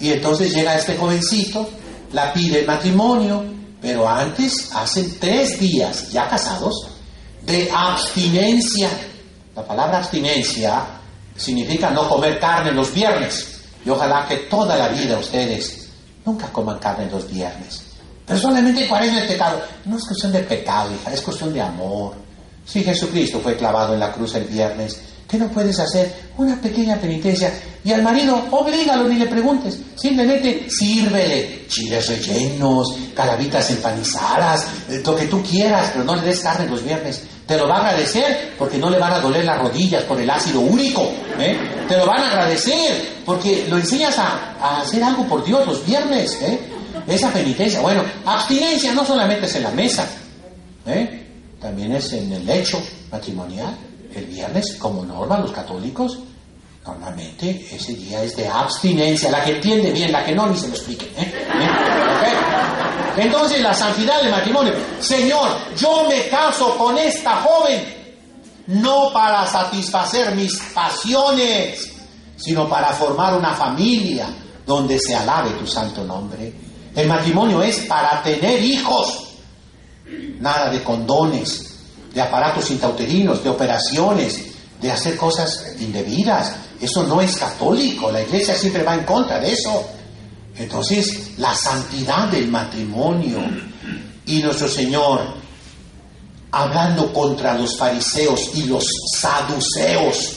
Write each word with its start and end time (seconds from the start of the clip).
Y 0.00 0.12
entonces 0.12 0.54
llega 0.54 0.76
este 0.76 0.96
jovencito, 0.96 1.68
la 2.12 2.32
pide 2.32 2.64
matrimonio, 2.64 3.44
pero 3.80 4.08
antes 4.08 4.70
hacen 4.74 5.18
tres 5.18 5.58
días, 5.58 6.10
ya 6.10 6.28
casados, 6.28 6.88
de 7.42 7.70
abstinencia. 7.74 8.90
La 9.54 9.66
palabra 9.66 9.98
abstinencia 9.98 10.84
significa 11.36 11.90
no 11.90 12.08
comer 12.08 12.38
carne 12.38 12.72
los 12.72 12.92
viernes. 12.92 13.60
Y 13.84 13.90
ojalá 13.90 14.26
que 14.28 14.36
toda 14.50 14.76
la 14.76 14.88
vida 14.88 15.18
ustedes 15.18 15.88
nunca 16.24 16.48
coman 16.48 16.78
carne 16.78 17.08
los 17.10 17.28
viernes. 17.30 17.82
Pero 18.26 18.38
solamente 18.38 18.86
cuaresma 18.86 19.20
es 19.20 19.30
pecado. 19.32 19.62
No 19.86 19.96
es 19.96 20.04
cuestión 20.04 20.32
de 20.32 20.40
pecado, 20.40 20.92
hija, 20.92 21.12
es 21.12 21.22
cuestión 21.22 21.52
de 21.52 21.62
amor. 21.62 22.14
Si 22.66 22.84
Jesucristo 22.84 23.40
fue 23.40 23.56
clavado 23.56 23.94
en 23.94 24.00
la 24.00 24.12
cruz 24.12 24.34
el 24.34 24.44
viernes, 24.44 25.00
¿Qué 25.28 25.36
no 25.36 25.48
puedes 25.48 25.78
hacer? 25.78 26.10
Una 26.38 26.58
pequeña 26.58 26.96
penitencia. 26.96 27.52
Y 27.84 27.92
al 27.92 28.02
marido, 28.02 28.46
oblígalo, 28.50 29.06
ni 29.06 29.16
le 29.16 29.26
preguntes. 29.26 29.78
Simplemente 29.94 30.66
sírvele 30.70 31.66
chiles 31.68 32.08
rellenos, 32.08 32.96
calavitas 33.14 33.70
empanizadas, 33.70 34.66
eh, 34.88 35.02
lo 35.04 35.14
que 35.14 35.26
tú 35.26 35.42
quieras, 35.42 35.90
pero 35.92 36.04
no 36.04 36.16
le 36.16 36.22
des 36.22 36.40
carne 36.40 36.66
los 36.66 36.82
viernes. 36.82 37.24
Te 37.46 37.58
lo 37.58 37.68
va 37.68 37.76
a 37.76 37.80
agradecer 37.80 38.54
porque 38.58 38.78
no 38.78 38.88
le 38.88 38.98
van 38.98 39.12
a 39.12 39.20
doler 39.20 39.44
las 39.44 39.58
rodillas 39.58 40.02
por 40.04 40.18
el 40.18 40.30
ácido 40.30 40.60
úrico. 40.60 41.02
¿eh? 41.38 41.58
Te 41.86 41.98
lo 41.98 42.06
van 42.06 42.22
a 42.22 42.30
agradecer 42.30 43.20
porque 43.26 43.66
lo 43.68 43.76
enseñas 43.76 44.18
a, 44.18 44.80
hacer 44.80 45.04
algo 45.04 45.26
por 45.26 45.44
Dios 45.44 45.66
los 45.66 45.84
viernes. 45.84 46.38
¿eh? 46.40 46.58
Esa 47.06 47.30
penitencia. 47.30 47.80
Bueno, 47.80 48.02
abstinencia 48.24 48.94
no 48.94 49.04
solamente 49.04 49.44
es 49.44 49.54
en 49.56 49.62
la 49.62 49.70
mesa, 49.72 50.06
también 51.60 51.92
es 51.92 52.12
en 52.14 52.32
el 52.32 52.46
lecho 52.46 52.82
matrimonial 53.10 53.76
el 54.14 54.26
viernes, 54.26 54.76
como 54.78 55.04
norma, 55.04 55.38
los 55.38 55.52
católicos, 55.52 56.18
normalmente 56.86 57.68
ese 57.70 57.94
día 57.94 58.22
es 58.22 58.36
de 58.36 58.48
abstinencia. 58.48 59.30
La 59.30 59.44
que 59.44 59.56
entiende 59.56 59.92
bien, 59.92 60.12
la 60.12 60.24
que 60.24 60.34
no, 60.34 60.46
ni 60.46 60.56
se 60.56 60.68
lo 60.68 60.74
explique. 60.74 61.06
¿eh? 61.16 61.32
¿Eh? 61.32 63.22
Entonces, 63.22 63.60
la 63.60 63.74
santidad 63.74 64.22
del 64.22 64.30
matrimonio. 64.30 64.72
Señor, 65.00 65.50
yo 65.76 66.06
me 66.08 66.28
caso 66.28 66.76
con 66.76 66.96
esta 66.96 67.36
joven 67.36 67.98
no 68.68 69.10
para 69.12 69.46
satisfacer 69.46 70.34
mis 70.34 70.58
pasiones, 70.74 71.90
sino 72.36 72.68
para 72.68 72.92
formar 72.92 73.34
una 73.34 73.54
familia 73.54 74.28
donde 74.64 74.98
se 74.98 75.14
alabe 75.14 75.50
tu 75.52 75.66
santo 75.66 76.04
nombre. 76.04 76.52
El 76.94 77.08
matrimonio 77.08 77.62
es 77.62 77.80
para 77.80 78.22
tener 78.22 78.62
hijos, 78.62 79.28
nada 80.40 80.70
de 80.70 80.82
condones, 80.82 81.67
de 82.12 82.20
aparatos 82.20 82.70
intauterinos, 82.70 83.42
de 83.42 83.50
operaciones, 83.50 84.40
de 84.80 84.90
hacer 84.90 85.16
cosas 85.16 85.74
indebidas. 85.80 86.54
Eso 86.80 87.02
no 87.04 87.20
es 87.20 87.36
católico, 87.36 88.10
la 88.10 88.22
iglesia 88.22 88.54
siempre 88.54 88.82
va 88.82 88.94
en 88.94 89.04
contra 89.04 89.40
de 89.40 89.52
eso. 89.52 89.88
Entonces, 90.56 91.38
la 91.38 91.54
santidad 91.54 92.28
del 92.28 92.48
matrimonio 92.48 93.38
y 94.26 94.42
nuestro 94.42 94.68
Señor, 94.68 95.20
hablando 96.50 97.12
contra 97.12 97.56
los 97.56 97.76
fariseos 97.76 98.50
y 98.54 98.64
los 98.64 98.84
saduceos, 99.14 100.36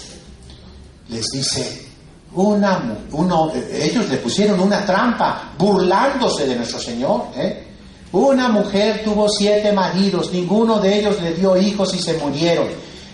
les 1.09 1.25
dice, 1.33 1.87
una, 2.33 2.97
uno, 3.11 3.51
ellos 3.71 4.07
le 4.09 4.17
pusieron 4.17 4.59
una 4.59 4.85
trampa 4.85 5.53
burlándose 5.57 6.47
de 6.47 6.55
nuestro 6.55 6.79
Señor. 6.79 7.27
¿eh? 7.35 7.70
Una 8.11 8.49
mujer 8.49 9.03
tuvo 9.05 9.29
siete 9.29 9.71
maridos, 9.71 10.31
ninguno 10.33 10.79
de 10.79 10.99
ellos 10.99 11.21
le 11.21 11.33
dio 11.33 11.55
hijos 11.55 11.93
y 11.93 11.99
se 11.99 12.17
murieron. 12.17 12.67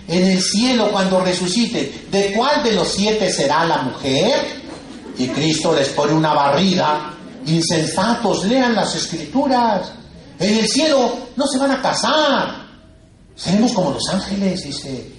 En 0.08 0.24
el 0.24 0.42
cielo, 0.42 0.90
cuando 0.92 1.20
resucite, 1.20 2.06
¿de 2.10 2.34
cuál 2.34 2.64
de 2.64 2.72
los 2.72 2.88
siete 2.88 3.32
será 3.32 3.66
la 3.66 3.84
mujer? 3.84 4.34
Y 5.18 5.28
Cristo 5.28 5.76
les 5.76 5.90
pone 5.90 6.14
una 6.14 6.34
barrida. 6.34 7.14
Insensatos, 7.46 8.46
lean 8.46 8.76
las 8.76 8.96
escrituras. 8.96 9.92
En 10.40 10.58
el 10.58 10.68
cielo 10.68 11.12
no 11.36 11.46
se 11.46 11.58
van 11.60 11.72
a 11.72 11.82
casar. 11.82 12.68
Seremos 13.36 13.74
como 13.74 13.92
los 13.92 14.10
ángeles, 14.10 14.64
dice. 14.64 15.12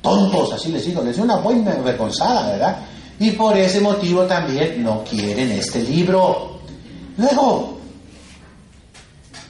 Tontos, 0.00 0.52
así 0.52 0.70
les 0.70 0.84
digo, 0.84 1.02
les 1.02 1.14
dio 1.14 1.24
una 1.24 1.36
buena 1.36 1.72
avergonzada, 1.72 2.50
¿verdad? 2.50 2.78
Y 3.20 3.30
por 3.32 3.56
ese 3.56 3.80
motivo 3.80 4.22
también 4.22 4.82
no 4.82 5.04
quieren 5.04 5.52
este 5.52 5.82
libro. 5.82 6.58
Luego, 7.16 7.71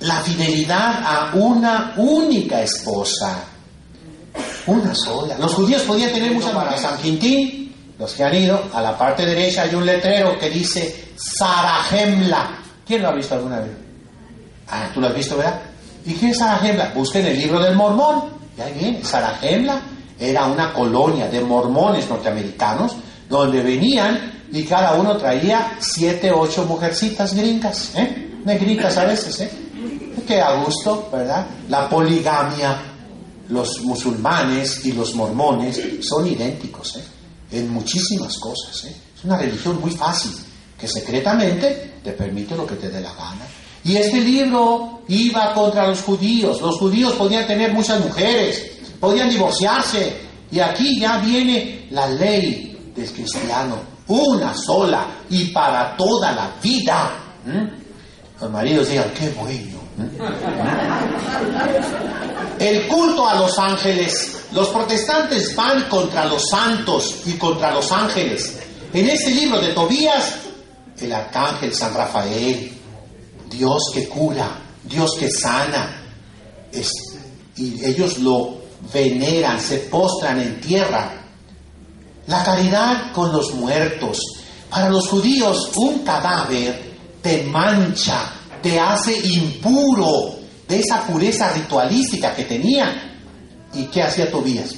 la 0.02 0.20
fidelidad 0.20 1.02
a 1.04 1.30
una 1.34 1.94
única 1.96 2.60
esposa. 2.62 3.44
Una 4.66 4.94
sola. 4.94 5.36
Los 5.38 5.54
judíos 5.54 5.82
podían 5.82 6.12
tener 6.12 6.32
muchas 6.32 6.52
para 6.52 6.76
San 6.76 6.96
Quintín, 6.98 7.74
los 7.98 8.12
que 8.14 8.24
han 8.24 8.34
ido, 8.34 8.62
a 8.72 8.80
la 8.80 8.96
parte 8.96 9.24
derecha 9.24 9.62
hay 9.62 9.74
un 9.74 9.86
letrero 9.86 10.38
que 10.38 10.50
dice 10.50 11.12
Sarajemla. 11.16 12.58
¿Quién 12.86 13.02
lo 13.02 13.08
ha 13.08 13.14
visto 13.14 13.34
alguna 13.34 13.60
vez? 13.60 13.70
Ah, 14.68 14.90
tú 14.92 15.00
lo 15.00 15.08
has 15.08 15.14
visto, 15.14 15.36
¿verdad? 15.36 15.60
¿Y 16.04 16.14
qué 16.14 16.30
es 16.30 16.38
Sarajemla? 16.38 16.92
Busquen 16.94 17.26
el 17.26 17.38
libro 17.38 17.60
del 17.60 17.76
mormón. 17.76 18.24
Y 18.56 18.60
ahí 18.60 18.72
viene. 18.78 19.04
Sarajemla 19.04 19.82
era 20.18 20.46
una 20.46 20.72
colonia 20.72 21.28
de 21.28 21.40
mormones 21.40 22.08
norteamericanos 22.08 22.96
donde 23.28 23.62
venían 23.62 24.32
y 24.52 24.64
cada 24.64 24.94
uno 24.94 25.16
traía 25.16 25.76
siete, 25.80 26.30
ocho 26.30 26.64
mujercitas 26.64 27.34
gringas, 27.34 27.92
¿eh? 27.96 28.30
Negritas 28.44 28.98
a 28.98 29.04
veces, 29.04 29.40
¿eh? 29.40 29.50
Que 30.32 30.40
a 30.40 30.54
gusto, 30.64 31.08
¿verdad? 31.12 31.46
La 31.68 31.88
poligamia, 31.88 32.80
los 33.48 33.82
musulmanes 33.82 34.84
y 34.86 34.92
los 34.92 35.14
mormones 35.14 35.80
son 36.00 36.26
idénticos 36.26 36.96
¿eh? 36.96 37.04
en 37.58 37.68
muchísimas 37.68 38.38
cosas. 38.38 38.84
¿eh? 38.86 38.96
Es 39.16 39.24
una 39.24 39.36
religión 39.36 39.78
muy 39.80 39.90
fácil, 39.90 40.32
que 40.78 40.88
secretamente 40.88 41.98
te 42.02 42.12
permite 42.12 42.56
lo 42.56 42.66
que 42.66 42.76
te 42.76 42.88
dé 42.88 43.00
la 43.00 43.12
gana. 43.12 43.46
Y 43.84 43.96
este 43.96 44.20
libro 44.20 45.02
iba 45.08 45.52
contra 45.52 45.88
los 45.88 46.00
judíos. 46.02 46.60
Los 46.62 46.78
judíos 46.78 47.12
podían 47.14 47.46
tener 47.46 47.72
muchas 47.72 48.00
mujeres, 48.00 48.62
podían 48.98 49.28
divorciarse. 49.28 50.16
Y 50.50 50.60
aquí 50.60 50.98
ya 51.00 51.18
viene 51.18 51.88
la 51.90 52.08
ley 52.08 52.92
del 52.94 53.10
cristiano, 53.12 53.76
una 54.08 54.54
sola 54.54 55.06
y 55.28 55.46
para 55.46 55.96
toda 55.96 56.32
la 56.32 56.54
vida. 56.62 57.10
Los 58.40 58.50
maridos 58.50 58.88
digan, 58.88 59.12
qué 59.18 59.28
bueno. 59.30 59.71
El 62.58 62.86
culto 62.88 63.28
a 63.28 63.34
los 63.36 63.58
ángeles. 63.58 64.38
Los 64.52 64.68
protestantes 64.68 65.54
van 65.56 65.88
contra 65.88 66.26
los 66.26 66.42
santos 66.48 67.22
y 67.26 67.32
contra 67.32 67.72
los 67.72 67.90
ángeles. 67.90 68.58
En 68.92 69.08
este 69.08 69.30
libro 69.30 69.60
de 69.60 69.72
Tobías, 69.72 70.34
el 71.00 71.12
arcángel 71.12 71.74
San 71.74 71.94
Rafael, 71.94 72.72
Dios 73.50 73.90
que 73.94 74.08
cura, 74.08 74.58
Dios 74.84 75.16
que 75.18 75.30
sana, 75.30 76.02
y 77.56 77.84
ellos 77.84 78.18
lo 78.18 78.62
veneran, 78.92 79.60
se 79.60 79.78
postran 79.78 80.40
en 80.40 80.60
tierra. 80.60 81.10
La 82.26 82.44
caridad 82.44 83.12
con 83.12 83.32
los 83.32 83.54
muertos. 83.54 84.18
Para 84.70 84.88
los 84.88 85.08
judíos, 85.08 85.70
un 85.76 86.00
cadáver 86.00 86.92
te 87.20 87.42
mancha, 87.44 88.32
te 88.62 88.78
hace 88.78 89.18
impuro 89.18 90.36
de 90.68 90.78
esa 90.78 91.06
pureza 91.06 91.52
ritualística 91.52 92.34
que 92.34 92.44
tenía. 92.44 93.18
¿Y 93.74 93.84
qué 93.86 94.02
hacía 94.02 94.30
Tobías? 94.30 94.74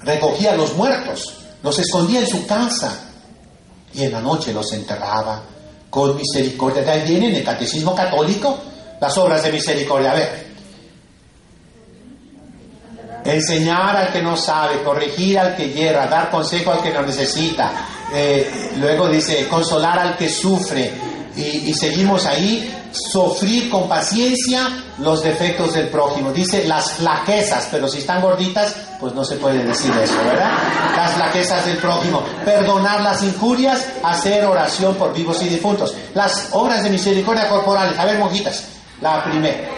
Recogía 0.00 0.52
a 0.52 0.56
los 0.56 0.74
muertos, 0.74 1.34
los 1.62 1.78
escondía 1.78 2.20
en 2.20 2.26
su 2.26 2.46
casa 2.46 3.08
y 3.92 4.04
en 4.04 4.12
la 4.12 4.20
noche 4.20 4.52
los 4.52 4.72
enterraba 4.72 5.42
con 5.90 6.16
misericordia. 6.16 6.82
De 6.82 6.90
ahí 6.90 7.08
viene 7.08 7.28
en 7.28 7.36
el 7.36 7.44
catecismo 7.44 7.94
católico 7.94 8.58
las 9.00 9.16
obras 9.18 9.42
de 9.42 9.52
misericordia. 9.52 10.12
A 10.12 10.14
ver, 10.14 10.48
enseñar 13.24 13.96
al 13.96 14.12
que 14.12 14.22
no 14.22 14.36
sabe, 14.36 14.82
corregir 14.82 15.38
al 15.38 15.56
que 15.56 15.70
hierra, 15.70 16.06
dar 16.06 16.30
consejo 16.30 16.72
al 16.72 16.82
que 16.82 16.92
no 16.92 17.02
necesita. 17.02 17.72
Eh, 18.12 18.72
luego 18.76 19.08
dice, 19.08 19.46
consolar 19.48 19.98
al 19.98 20.16
que 20.16 20.28
sufre, 20.28 20.92
y, 21.38 21.72
seguimos 21.74 22.26
ahí, 22.26 22.74
sufrir 22.90 23.70
con 23.70 23.88
paciencia 23.88 24.68
los 24.98 25.22
defectos 25.22 25.74
del 25.74 25.88
prójimo. 25.88 26.32
Dice 26.32 26.66
las 26.66 26.92
flaquezas, 26.92 27.68
pero 27.70 27.86
si 27.88 27.98
están 27.98 28.20
gorditas, 28.20 28.74
pues 28.98 29.14
no 29.14 29.24
se 29.24 29.36
puede 29.36 29.64
decir 29.64 29.92
eso, 30.02 30.16
¿verdad? 30.24 30.50
Las 30.96 31.12
flaquezas 31.12 31.64
del 31.66 31.76
prójimo. 31.76 32.22
Perdonar 32.44 33.00
las 33.02 33.22
injurias, 33.22 33.86
hacer 34.02 34.44
oración 34.44 34.96
por 34.96 35.14
vivos 35.14 35.40
y 35.42 35.48
difuntos. 35.48 35.94
Las 36.14 36.48
obras 36.52 36.82
de 36.82 36.90
misericordia 36.90 37.48
corporales. 37.48 37.98
A 37.98 38.04
ver, 38.04 38.18
monjitas, 38.18 38.64
la 39.00 39.22
primera. 39.24 39.68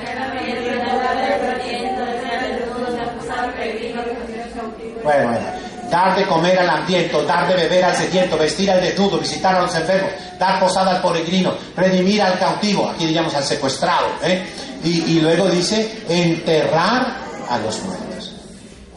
Bueno, 5.03 5.29
bueno. 5.31 5.60
Dar 5.91 6.17
de 6.17 6.25
comer 6.27 6.59
al 6.59 6.71
hambriento, 6.71 7.25
dar 7.25 7.49
de 7.49 7.55
beber 7.55 7.85
al 7.85 7.97
sediento, 7.97 8.39
vestir 8.39 8.71
al 8.71 8.81
desnudo, 8.81 9.19
visitar 9.19 9.57
a 9.57 9.63
los 9.63 9.75
enfermos, 9.75 10.13
dar 10.39 10.61
posada 10.61 10.93
al 10.93 11.03
peregrino, 11.03 11.53
redimir 11.77 12.23
al 12.23 12.39
cautivo, 12.39 12.89
aquí 12.89 13.13
llamamos 13.13 13.35
al 13.35 13.45
secuestrado, 13.45 14.07
¿eh? 14.23 14.47
y, 14.85 15.17
y 15.17 15.21
luego 15.21 15.49
dice 15.49 16.05
enterrar 16.09 17.17
a 17.49 17.59
los 17.59 17.81
muertos. 17.83 18.35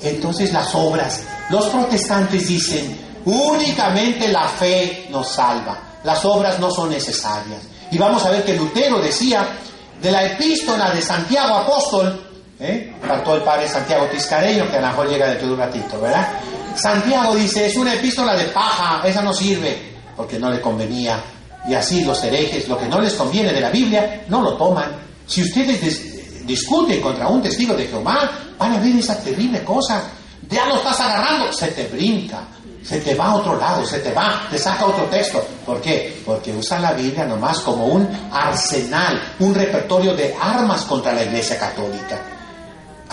Entonces 0.02 0.54
las 0.54 0.76
obras, 0.76 1.24
los 1.50 1.66
protestantes 1.66 2.48
dicen, 2.48 2.96
únicamente 3.26 4.28
la 4.28 4.48
fe 4.48 5.08
nos 5.10 5.30
salva, 5.30 5.78
las 6.04 6.24
obras 6.26 6.60
no 6.60 6.70
son 6.70 6.90
necesarias. 6.92 7.62
Y 7.90 7.98
vamos 7.98 8.24
a 8.26 8.30
ver 8.30 8.44
que 8.44 8.54
Lutero 8.54 9.00
decía, 9.00 9.48
de 10.02 10.12
la 10.12 10.26
epístola 10.26 10.92
de 10.92 11.02
Santiago 11.02 11.56
Apóstol, 11.56 12.22
¿eh? 12.60 12.94
Faltó 13.06 13.36
el 13.36 13.42
padre 13.42 13.68
Santiago 13.68 14.06
Tiscareño, 14.08 14.70
que 14.70 14.78
a 14.78 14.82
lo 14.82 14.88
mejor 14.88 15.10
llega 15.10 15.28
dentro 15.28 15.48
de 15.48 15.54
un 15.54 15.60
ratito, 15.60 16.00
¿verdad? 16.00 16.28
Santiago 16.76 17.36
dice, 17.36 17.68
es 17.68 17.76
una 17.76 17.94
epístola 17.94 18.36
de 18.36 18.46
paja, 18.46 19.02
esa 19.06 19.22
no 19.22 19.34
sirve, 19.34 19.94
porque 20.16 20.40
no 20.40 20.50
le 20.50 20.60
convenía. 20.62 21.22
Y 21.68 21.74
así 21.74 22.04
los 22.04 22.22
herejes, 22.24 22.68
lo 22.68 22.78
que 22.78 22.88
no 22.88 23.00
les 23.00 23.14
conviene 23.14 23.54
de 23.54 23.62
la 23.62 23.70
Biblia, 23.70 24.24
no 24.28 24.42
lo 24.42 24.54
toman. 24.58 24.92
Si 25.26 25.42
ustedes 25.44 25.82
dis- 25.82 26.46
discuten 26.46 27.00
contra 27.02 27.28
un 27.28 27.42
testigo 27.42 27.74
de 27.74 27.88
Jehová, 27.88 28.30
van 28.58 28.74
a 28.74 28.80
ver 28.80 28.96
esa 28.98 29.18
terrible 29.22 29.64
cosa. 29.64 30.04
Ya 30.50 30.66
lo 30.66 30.76
estás 30.76 31.00
agarrando, 31.00 31.54
se 31.54 31.68
te 31.68 31.88
brinca, 31.88 32.42
se 32.84 33.00
te 33.00 33.16
va 33.16 33.28
a 33.28 33.36
otro 33.36 33.58
lado, 33.58 33.86
se 33.86 34.00
te 34.00 34.12
va, 34.12 34.46
te 34.52 34.58
saca 34.58 34.86
otro 34.86 35.06
texto. 35.06 35.42
¿Por 35.66 35.80
qué? 35.80 36.22
Porque 36.26 36.52
usan 36.52 36.82
la 36.82 36.92
Biblia 36.92 37.24
nomás 37.26 37.60
como 37.60 37.86
un 37.86 38.06
arsenal, 38.32 39.22
un 39.40 39.56
repertorio 39.56 40.14
de 40.16 40.36
armas 40.42 40.82
contra 40.82 41.14
la 41.14 41.24
Iglesia 41.24 41.58
Católica. 41.58 42.22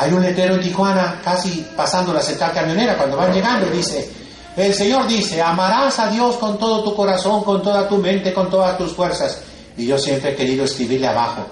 Hay 0.01 0.15
un 0.15 0.23
letrero 0.23 0.55
en 0.55 0.63
Tijuana, 0.63 1.21
casi 1.23 1.67
pasando 1.77 2.15
la 2.15 2.23
central 2.23 2.53
camionera, 2.55 2.97
cuando 2.97 3.19
van 3.19 3.35
llegando, 3.35 3.67
y 3.67 3.77
dice, 3.77 4.11
el 4.57 4.73
Señor 4.73 5.07
dice, 5.07 5.43
amarás 5.43 5.99
a 5.99 6.09
Dios 6.09 6.37
con 6.37 6.59
todo 6.59 6.83
tu 6.83 6.95
corazón, 6.95 7.45
con 7.45 7.63
toda 7.63 7.87
tu 7.87 7.99
mente, 7.99 8.33
con 8.33 8.49
todas 8.49 8.79
tus 8.79 8.93
fuerzas. 8.93 9.43
Y 9.77 9.87
yo 9.87 9.99
siempre 9.99 10.31
he 10.31 10.35
querido 10.35 10.65
escribirle 10.65 11.07
abajo, 11.07 11.45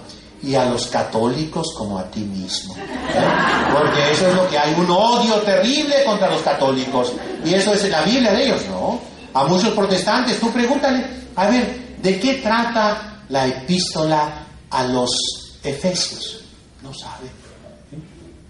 y 0.42 0.54
a 0.54 0.64
los 0.64 0.86
católicos 0.86 1.74
como 1.76 1.98
a 1.98 2.04
ti 2.04 2.20
mismo. 2.20 2.74
¿Eh? 2.74 3.28
Porque 3.70 4.12
eso 4.12 4.28
es 4.28 4.34
lo 4.34 4.48
que 4.48 4.58
hay, 4.58 4.72
un 4.80 4.90
odio 4.90 5.34
terrible 5.42 6.02
contra 6.06 6.30
los 6.30 6.40
católicos. 6.40 7.12
Y 7.44 7.52
eso 7.52 7.74
es 7.74 7.84
en 7.84 7.90
la 7.90 8.00
Biblia 8.00 8.32
de 8.32 8.46
ellos, 8.46 8.62
¿no? 8.70 8.98
A 9.34 9.44
muchos 9.44 9.74
protestantes, 9.74 10.40
tú 10.40 10.50
pregúntale, 10.50 11.04
a 11.36 11.48
ver, 11.48 11.98
¿de 12.00 12.18
qué 12.18 12.34
trata 12.34 13.24
la 13.28 13.46
epístola 13.46 14.46
a 14.70 14.84
los 14.84 15.10
Efesios? 15.62 16.40
No 16.82 16.94
sabe. 16.94 17.37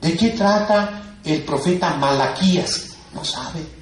¿De 0.01 0.17
qué 0.17 0.31
trata 0.31 1.03
el 1.25 1.43
profeta 1.43 1.95
Malaquías? 1.95 2.97
No 3.13 3.25
sabe. 3.25 3.79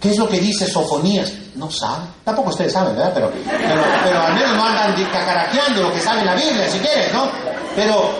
¿Qué 0.00 0.10
es 0.10 0.18
lo 0.18 0.28
que 0.28 0.38
dice 0.38 0.66
Sofonías? 0.66 1.32
No 1.56 1.70
sabe. 1.70 2.04
Tampoco 2.24 2.50
ustedes 2.50 2.72
saben, 2.72 2.94
¿verdad? 2.94 3.12
Pero, 3.12 3.32
pero, 4.04 4.22
al 4.22 4.34
menos 4.34 4.56
no 4.56 4.64
andan 4.64 4.94
cacaraqueando 5.10 5.82
lo 5.82 5.92
que 5.92 6.00
sabe 6.00 6.24
la 6.24 6.34
Biblia, 6.34 6.70
si 6.70 6.78
quieres, 6.78 7.12
¿no? 7.12 7.28
Pero 7.74 8.10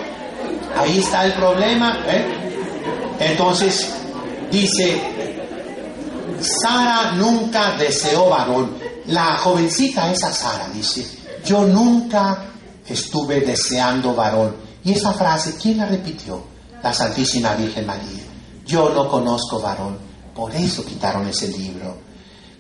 ahí 0.76 0.99
está 0.99 1.25
el 1.25 1.35
problema, 1.35 2.00
¿eh? 2.08 2.26
Entonces, 3.20 3.94
dice, 4.50 5.00
Sara 6.40 7.12
nunca 7.12 7.76
deseó 7.79 8.29
varón. 8.29 8.76
La 9.06 9.37
jovencita 9.37 10.11
esa 10.11 10.32
Sara 10.32 10.69
dice, 10.70 11.06
yo 11.44 11.62
nunca 11.62 12.44
estuve 12.87 13.40
deseando 13.40 14.14
varón. 14.14 14.56
Y 14.82 14.93
esa 14.93 15.12
frase, 15.12 15.56
¿quién 15.61 15.79
la 15.79 15.87
repitió? 15.87 16.57
La 16.82 16.92
Santísima 16.92 17.54
Virgen 17.54 17.86
María. 17.86 18.25
Yo 18.66 18.90
no 18.90 19.08
conozco 19.08 19.60
varón. 19.60 19.98
Por 20.34 20.54
eso 20.54 20.84
quitaron 20.84 21.26
ese 21.26 21.48
libro, 21.48 21.98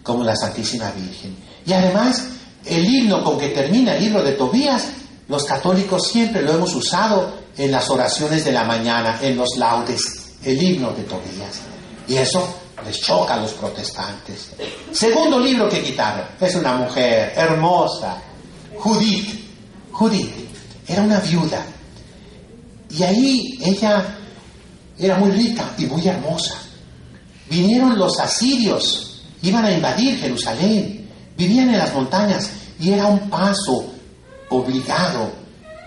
como 0.02 0.24
la 0.24 0.34
Santísima 0.34 0.90
Virgen. 0.90 1.36
Y 1.64 1.72
además, 1.72 2.26
el 2.64 2.84
himno 2.84 3.22
con 3.22 3.38
que 3.38 3.48
termina 3.48 3.94
el 3.94 4.04
libro 4.04 4.22
de 4.22 4.32
Tobías, 4.32 4.88
los 5.28 5.44
católicos 5.44 6.08
siempre 6.08 6.42
lo 6.42 6.54
hemos 6.54 6.74
usado 6.74 7.32
en 7.56 7.70
las 7.70 7.88
oraciones 7.90 8.44
de 8.44 8.52
la 8.52 8.64
mañana, 8.64 9.18
en 9.20 9.36
los 9.36 9.56
laudes, 9.56 10.36
el 10.42 10.60
himno 10.60 10.90
de 10.92 11.04
Tobías. 11.04 11.60
Y 12.08 12.16
eso 12.16 12.48
les 12.84 13.00
choca 13.00 13.34
a 13.34 13.40
los 13.40 13.52
protestantes. 13.52 14.50
Segundo 14.92 15.38
libro 15.38 15.68
que 15.68 15.82
quitaron, 15.82 16.26
es 16.40 16.54
una 16.54 16.74
mujer 16.74 17.32
hermosa, 17.36 18.16
Judith. 18.78 19.44
Judith 19.92 20.32
era 20.86 21.02
una 21.02 21.20
viuda. 21.20 21.64
Y 22.90 23.02
ahí 23.02 23.58
ella 23.62 24.18
era 24.98 25.16
muy 25.16 25.30
rica 25.30 25.72
y 25.78 25.86
muy 25.86 26.06
hermosa. 26.06 26.54
Vinieron 27.48 27.98
los 27.98 28.18
asirios, 28.18 29.22
iban 29.42 29.64
a 29.64 29.72
invadir 29.72 30.18
Jerusalén, 30.18 31.08
vivían 31.36 31.70
en 31.70 31.78
las 31.78 31.94
montañas 31.94 32.50
y 32.78 32.92
era 32.92 33.06
un 33.06 33.30
paso 33.30 33.92
obligado. 34.50 35.32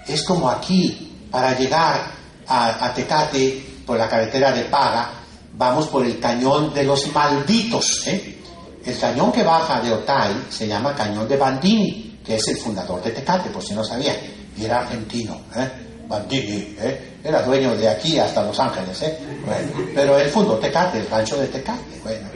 Es 0.07 0.24
como 0.24 0.50
aquí, 0.50 1.27
para 1.30 1.57
llegar 1.57 2.12
a, 2.48 2.94
Tecate 2.94 3.81
por 3.86 3.98
la 3.98 4.09
carretera 4.09 4.51
de 4.51 4.63
Paga, 4.65 5.12
vamos 5.53 5.88
por 5.88 6.06
el 6.06 6.19
cañón 6.19 6.74
de 6.74 6.83
los 6.83 7.13
malditos. 7.13 8.07
¿eh? 8.07 8.39
El 8.86 8.98
cañón 8.98 9.31
que 9.31 9.44
baja 9.44 9.81
de 9.81 9.92
Otay 9.94 10.48
se 10.50 10.68
llama 10.68 10.95
Cañón 10.95 11.27
de 11.27 11.38
Bandini, 11.38 12.19
que 12.25 12.36
es 12.36 12.48
el 12.48 12.57
fundador 12.57 13.03
de 13.03 13.12
Tecate, 13.12 13.50
por 13.50 13.63
si 13.63 13.74
no 13.74 13.83
sabían, 13.83 14.15
y 14.57 14.65
era 14.65 14.80
argentino. 14.80 15.39
¿eh? 15.56 15.90
Bandini, 16.11 16.75
¿eh? 16.77 17.19
era 17.23 17.41
dueño 17.41 17.75
de 17.77 17.87
aquí 17.87 18.19
hasta 18.19 18.43
Los 18.43 18.59
Ángeles, 18.59 19.01
¿eh? 19.01 19.17
Bueno, 19.45 19.91
pero 19.95 20.17
él 20.17 20.29
fundó 20.29 20.57
Tecate, 20.57 20.99
el 20.99 21.07
rancho 21.07 21.37
de 21.37 21.47
Tecate. 21.47 22.01
Bueno. 22.03 22.27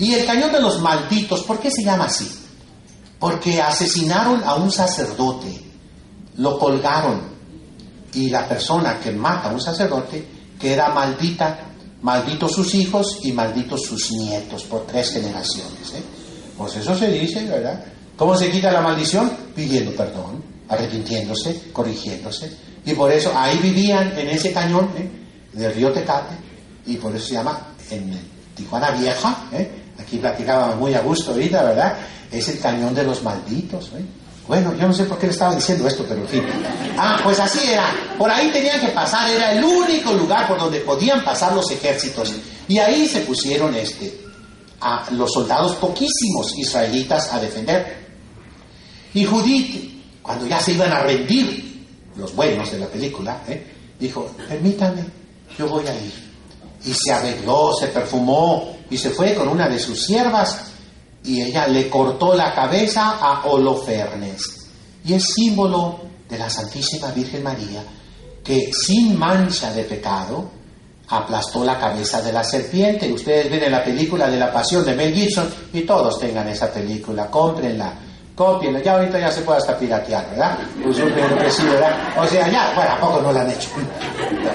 Y 0.00 0.14
el 0.14 0.26
cañón 0.26 0.50
de 0.50 0.60
los 0.60 0.80
malditos, 0.80 1.44
¿por 1.44 1.60
qué 1.60 1.70
se 1.70 1.84
llama 1.84 2.06
así? 2.06 2.28
Porque 3.20 3.62
asesinaron 3.62 4.42
a 4.42 4.56
un 4.56 4.72
sacerdote, 4.72 5.62
lo 6.38 6.58
colgaron, 6.58 7.30
y 8.14 8.30
la 8.30 8.48
persona 8.48 8.98
que 8.98 9.12
mata 9.12 9.50
a 9.50 9.52
un 9.52 9.60
sacerdote 9.60 10.26
queda 10.58 10.88
maldita, 10.88 11.68
malditos 12.02 12.52
sus 12.52 12.74
hijos 12.74 13.20
y 13.22 13.32
malditos 13.32 13.82
sus 13.82 14.10
nietos 14.10 14.64
por 14.64 14.86
tres 14.86 15.12
generaciones. 15.12 15.94
¿eh? 15.94 16.02
Pues 16.58 16.76
eso 16.76 16.96
se 16.96 17.12
dice, 17.12 17.46
¿verdad? 17.46 17.84
¿Cómo 18.16 18.36
se 18.36 18.50
quita 18.50 18.72
la 18.72 18.80
maldición? 18.80 19.30
Pidiendo 19.54 19.92
perdón, 19.94 20.42
arrepintiéndose, 20.68 21.70
corrigiéndose. 21.72 22.69
Y 22.84 22.94
por 22.94 23.12
eso 23.12 23.32
ahí 23.36 23.58
vivían 23.58 24.18
en 24.18 24.28
ese 24.28 24.52
cañón 24.52 24.90
¿eh? 24.96 25.08
del 25.52 25.74
río 25.74 25.92
Tecate, 25.92 26.34
y 26.86 26.96
por 26.96 27.14
eso 27.14 27.26
se 27.26 27.34
llama 27.34 27.58
en 27.90 28.18
Tijuana 28.54 28.90
Vieja, 28.92 29.48
¿eh? 29.52 29.70
aquí 29.98 30.16
platicábamos 30.18 30.76
muy 30.76 30.94
a 30.94 31.00
gusto 31.00 31.32
ahorita, 31.32 31.62
¿verdad? 31.62 31.96
Es 32.30 32.48
el 32.48 32.58
cañón 32.58 32.94
de 32.94 33.04
los 33.04 33.22
malditos. 33.22 33.90
¿eh? 33.96 34.04
Bueno, 34.46 34.74
yo 34.76 34.88
no 34.88 34.94
sé 34.94 35.04
por 35.04 35.18
qué 35.18 35.26
le 35.26 35.32
estaba 35.32 35.54
diciendo 35.54 35.86
esto, 35.86 36.04
pero 36.08 36.22
en 36.22 36.28
fin. 36.28 36.42
Ah, 36.98 37.20
pues 37.22 37.38
así 37.38 37.70
era. 37.70 37.86
Por 38.18 38.30
ahí 38.30 38.50
tenían 38.50 38.80
que 38.80 38.88
pasar, 38.88 39.30
era 39.30 39.52
el 39.52 39.62
único 39.62 40.12
lugar 40.12 40.48
por 40.48 40.58
donde 40.58 40.80
podían 40.80 41.22
pasar 41.22 41.54
los 41.54 41.70
ejércitos. 41.70 42.32
Y 42.66 42.78
ahí 42.78 43.06
se 43.06 43.20
pusieron 43.20 43.74
este, 43.74 44.20
a 44.80 45.06
los 45.12 45.32
soldados 45.32 45.76
poquísimos 45.76 46.56
israelitas 46.58 47.32
a 47.32 47.38
defender. 47.38 48.08
Y 49.14 49.24
Judith, 49.24 50.20
cuando 50.22 50.46
ya 50.46 50.58
se 50.60 50.72
iban 50.72 50.92
a 50.92 51.00
rendir, 51.00 51.69
los 52.20 52.34
buenos 52.34 52.70
de 52.70 52.78
la 52.78 52.86
película, 52.86 53.42
¿eh? 53.48 53.66
dijo, 53.98 54.30
permítame, 54.48 55.04
yo 55.58 55.68
voy 55.68 55.86
a 55.86 55.94
ir. 55.94 56.30
Y 56.84 56.94
se 56.94 57.12
arregló, 57.12 57.74
se 57.74 57.88
perfumó 57.88 58.76
y 58.88 58.96
se 58.96 59.10
fue 59.10 59.34
con 59.34 59.48
una 59.48 59.68
de 59.68 59.78
sus 59.78 60.02
siervas 60.04 60.70
y 61.24 61.42
ella 61.42 61.66
le 61.66 61.88
cortó 61.88 62.34
la 62.34 62.54
cabeza 62.54 63.18
a 63.20 63.44
Holofernes. 63.44 64.68
Y 65.04 65.14
es 65.14 65.24
símbolo 65.34 66.00
de 66.28 66.38
la 66.38 66.48
Santísima 66.48 67.10
Virgen 67.10 67.42
María 67.42 67.82
que 68.42 68.70
sin 68.72 69.18
mancha 69.18 69.72
de 69.72 69.84
pecado 69.84 70.50
aplastó 71.08 71.64
la 71.64 71.78
cabeza 71.78 72.22
de 72.22 72.32
la 72.32 72.42
serpiente. 72.42 73.12
Ustedes 73.12 73.50
ven 73.50 73.64
en 73.64 73.72
la 73.72 73.84
película 73.84 74.30
de 74.30 74.38
la 74.38 74.52
Pasión 74.52 74.84
de 74.84 74.94
Mel 74.94 75.12
Gibson 75.14 75.52
y 75.72 75.82
todos 75.82 76.18
tengan 76.18 76.48
esa 76.48 76.72
película, 76.72 77.26
cómprenla, 77.26 77.94
cópienla. 78.40 78.80
Ya 78.80 78.94
ahorita 78.94 79.18
ya 79.18 79.30
se 79.30 79.42
puede 79.42 79.58
hasta 79.58 79.76
piratear, 79.76 80.30
¿verdad? 80.30 80.58
Pues 80.82 80.96
yo 80.96 81.04
creo 81.12 81.38
que 81.38 81.50
sí, 81.50 81.62
¿verdad? 81.64 81.94
O 82.16 82.26
sea, 82.26 82.48
ya, 82.48 82.72
bueno, 82.74 82.90
¿a 82.92 82.98
poco 82.98 83.20
no 83.20 83.32
la 83.32 83.42
han 83.42 83.50
hecho? 83.50 83.68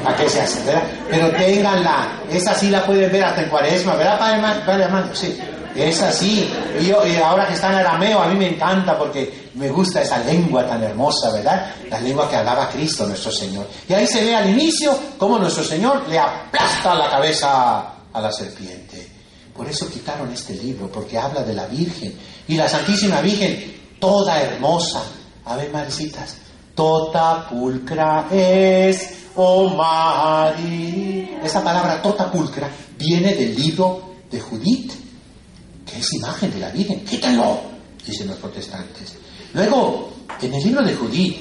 ¿Para 0.03 0.17
qué 0.17 0.27
se 0.27 0.41
hace, 0.41 0.63
verdad? 0.63 0.81
Pero 1.07 1.29
ténganla, 1.29 2.07
esa 2.31 2.55
sí 2.55 2.71
la 2.71 2.83
pueden 2.83 3.11
ver 3.11 3.23
hasta 3.23 3.43
en 3.43 3.49
cuaresma, 3.49 3.95
¿verdad, 3.95 4.17
Padre 4.65 4.85
Armando? 4.85 5.13
Sí. 5.13 5.39
Es 5.75 6.01
así. 6.01 6.49
Y, 6.79 6.87
yo, 6.87 7.05
y 7.05 7.15
ahora 7.17 7.45
que 7.45 7.53
está 7.53 7.69
en 7.69 7.75
arameo, 7.75 8.21
a 8.21 8.27
mí 8.27 8.35
me 8.35 8.47
encanta 8.47 8.97
porque 8.97 9.51
me 9.53 9.69
gusta 9.69 10.01
esa 10.01 10.17
lengua 10.19 10.65
tan 10.65 10.81
hermosa, 10.81 11.31
¿verdad? 11.31 11.75
La 11.89 11.99
lengua 11.99 12.27
que 12.27 12.37
hablaba 12.37 12.69
Cristo, 12.69 13.05
nuestro 13.05 13.31
Señor. 13.31 13.67
Y 13.87 13.93
ahí 13.93 14.07
se 14.07 14.23
ve 14.23 14.35
al 14.35 14.49
inicio 14.49 14.97
cómo 15.19 15.37
nuestro 15.37 15.63
Señor 15.63 16.07
le 16.09 16.17
aplasta 16.17 16.95
la 16.95 17.09
cabeza 17.11 17.83
a 18.11 18.21
la 18.21 18.31
serpiente. 18.31 19.09
Por 19.55 19.69
eso 19.69 19.89
quitaron 19.89 20.31
este 20.31 20.53
libro, 20.55 20.87
porque 20.87 21.17
habla 21.17 21.43
de 21.43 21.53
la 21.53 21.67
Virgen. 21.67 22.13
Y 22.47 22.55
la 22.55 22.67
Santísima 22.67 23.21
Virgen, 23.21 23.74
toda 23.99 24.41
hermosa. 24.41 25.03
A 25.45 25.55
ver, 25.55 25.71
marecitas. 25.71 26.37
Tota 26.73 27.47
pulcra 27.49 28.27
es, 28.31 29.27
oh 29.35 29.69
María. 29.69 31.41
Esa 31.43 31.63
palabra 31.63 32.01
tota 32.01 32.31
pulcra 32.31 32.69
viene 32.97 33.33
del 33.33 33.55
libro 33.55 34.15
de 34.29 34.39
Judith, 34.39 34.93
que 35.85 35.99
es 35.99 36.13
imagen 36.13 36.51
de 36.51 36.59
la 36.59 36.69
Virgen. 36.71 37.05
Quítenlo, 37.05 37.61
dicen 38.05 38.27
los 38.27 38.37
protestantes. 38.37 39.15
Luego, 39.53 40.11
en 40.41 40.53
el 40.53 40.63
libro 40.63 40.83
de 40.83 40.95
Judith, 40.95 41.37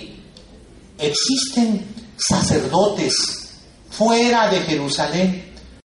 existen 0.98 1.84
sacerdotes 2.16 3.50
fuera 3.90 4.48
de 4.48 4.60
Jerusalén 4.60 5.53